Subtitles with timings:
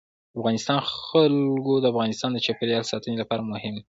[0.33, 3.79] د افغانستان جلکو د افغانستان د چاپیریال ساتنې لپاره مهم دي.